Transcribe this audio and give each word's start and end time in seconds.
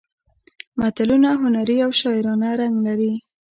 متلونه 0.79 1.29
هنري 1.41 1.77
او 1.85 1.91
شاعرانه 2.01 2.49
رنګ 2.59 2.75
لري 2.87 3.13